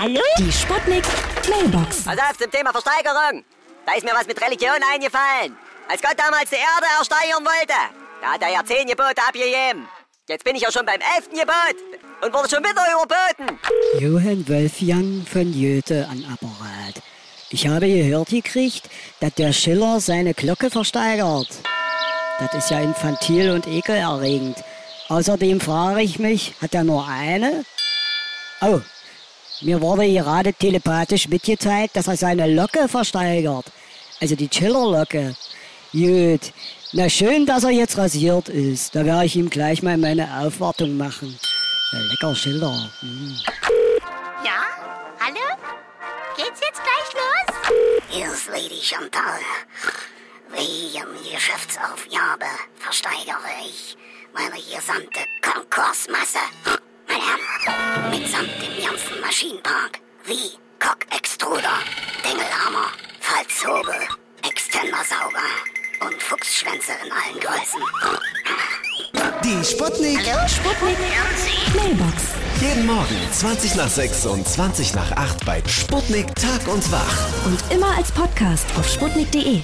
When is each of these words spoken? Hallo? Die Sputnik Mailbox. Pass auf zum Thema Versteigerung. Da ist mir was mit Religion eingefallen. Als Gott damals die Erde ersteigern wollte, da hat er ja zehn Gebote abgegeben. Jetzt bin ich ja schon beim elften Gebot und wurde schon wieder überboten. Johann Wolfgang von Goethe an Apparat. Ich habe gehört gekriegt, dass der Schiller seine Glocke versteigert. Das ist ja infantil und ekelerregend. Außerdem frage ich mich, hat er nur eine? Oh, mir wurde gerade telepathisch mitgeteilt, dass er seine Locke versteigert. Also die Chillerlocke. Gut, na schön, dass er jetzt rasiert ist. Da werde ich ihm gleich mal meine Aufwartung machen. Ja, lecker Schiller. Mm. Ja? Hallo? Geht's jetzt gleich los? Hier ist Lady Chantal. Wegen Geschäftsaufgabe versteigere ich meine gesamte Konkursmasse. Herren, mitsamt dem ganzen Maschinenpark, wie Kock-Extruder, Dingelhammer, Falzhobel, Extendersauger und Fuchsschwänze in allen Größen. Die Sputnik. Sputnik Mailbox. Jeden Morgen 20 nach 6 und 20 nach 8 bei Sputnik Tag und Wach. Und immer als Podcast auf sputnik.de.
Hallo? 0.00 0.20
Die 0.38 0.52
Sputnik 0.52 1.04
Mailbox. 1.50 2.04
Pass 2.04 2.18
auf 2.18 2.38
zum 2.38 2.48
Thema 2.52 2.70
Versteigerung. 2.70 3.42
Da 3.84 3.94
ist 3.94 4.04
mir 4.04 4.12
was 4.14 4.28
mit 4.28 4.40
Religion 4.40 4.78
eingefallen. 4.94 5.56
Als 5.88 6.00
Gott 6.00 6.14
damals 6.16 6.50
die 6.50 6.54
Erde 6.54 6.86
ersteigern 7.00 7.44
wollte, 7.44 7.74
da 8.22 8.34
hat 8.34 8.42
er 8.42 8.50
ja 8.50 8.64
zehn 8.64 8.86
Gebote 8.86 9.20
abgegeben. 9.26 9.88
Jetzt 10.28 10.44
bin 10.44 10.54
ich 10.54 10.62
ja 10.62 10.70
schon 10.70 10.86
beim 10.86 11.00
elften 11.00 11.36
Gebot 11.36 11.74
und 12.22 12.32
wurde 12.32 12.48
schon 12.48 12.62
wieder 12.62 12.84
überboten. 12.94 13.58
Johann 13.98 14.48
Wolfgang 14.48 15.26
von 15.26 15.52
Goethe 15.52 16.06
an 16.08 16.24
Apparat. 16.32 17.02
Ich 17.50 17.66
habe 17.66 17.88
gehört 17.88 18.28
gekriegt, 18.28 18.88
dass 19.18 19.34
der 19.34 19.52
Schiller 19.52 19.98
seine 19.98 20.32
Glocke 20.32 20.70
versteigert. 20.70 21.48
Das 22.38 22.54
ist 22.54 22.70
ja 22.70 22.78
infantil 22.78 23.50
und 23.50 23.66
ekelerregend. 23.66 24.62
Außerdem 25.08 25.60
frage 25.60 26.02
ich 26.02 26.20
mich, 26.20 26.54
hat 26.62 26.76
er 26.76 26.84
nur 26.84 27.04
eine? 27.08 27.64
Oh, 28.60 28.80
mir 29.62 29.80
wurde 29.80 30.06
gerade 30.12 30.52
telepathisch 30.52 31.28
mitgeteilt, 31.28 31.90
dass 31.94 32.06
er 32.06 32.16
seine 32.16 32.52
Locke 32.52 32.88
versteigert. 32.88 33.66
Also 34.20 34.34
die 34.34 34.48
Chillerlocke. 34.48 35.34
Gut, 35.92 36.52
na 36.92 37.08
schön, 37.08 37.46
dass 37.46 37.64
er 37.64 37.70
jetzt 37.70 37.98
rasiert 37.98 38.48
ist. 38.48 38.94
Da 38.94 39.04
werde 39.04 39.24
ich 39.24 39.36
ihm 39.36 39.50
gleich 39.50 39.82
mal 39.82 39.96
meine 39.96 40.40
Aufwartung 40.40 40.96
machen. 40.96 41.38
Ja, 41.92 41.98
lecker 41.98 42.34
Schiller. 42.34 42.90
Mm. 43.02 43.34
Ja? 44.44 44.64
Hallo? 45.20 45.46
Geht's 46.36 46.60
jetzt 46.60 46.82
gleich 46.82 47.14
los? 47.14 48.02
Hier 48.10 48.26
ist 48.26 48.48
Lady 48.48 48.80
Chantal. 48.82 49.40
Wegen 50.50 51.32
Geschäftsaufgabe 51.32 52.46
versteigere 52.76 53.38
ich 53.66 53.96
meine 54.32 54.56
gesamte 54.56 55.20
Konkursmasse. 55.42 56.38
Herren, 57.28 58.10
mitsamt 58.10 58.50
dem 58.62 58.84
ganzen 58.84 59.20
Maschinenpark, 59.20 60.00
wie 60.24 60.56
Kock-Extruder, 60.78 61.78
Dingelhammer, 62.24 62.88
Falzhobel, 63.20 64.00
Extendersauger 64.48 65.48
und 66.00 66.22
Fuchsschwänze 66.22 66.92
in 67.04 67.12
allen 67.12 67.40
Größen. 67.40 67.82
Die 69.44 69.64
Sputnik. 69.64 70.20
Sputnik 70.48 70.98
Mailbox. 71.74 72.22
Jeden 72.60 72.86
Morgen 72.86 73.16
20 73.32 73.74
nach 73.76 73.88
6 73.88 74.26
und 74.26 74.48
20 74.48 74.94
nach 74.94 75.12
8 75.12 75.44
bei 75.44 75.62
Sputnik 75.66 76.34
Tag 76.34 76.66
und 76.66 76.90
Wach. 76.90 77.46
Und 77.46 77.58
immer 77.70 77.96
als 77.96 78.10
Podcast 78.12 78.66
auf 78.76 78.88
sputnik.de. 78.88 79.62